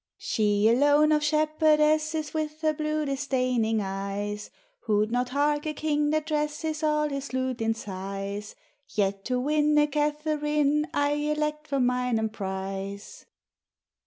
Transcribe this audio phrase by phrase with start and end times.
[0.17, 4.49] She alone of Shepherdesses With her blue disdayning eyes,
[4.87, 8.55] Wo'd not hark a Kyng that dresses All his lute in sighes:
[8.87, 13.27] Yet to winne Katheryn, I elect for mine Emprise.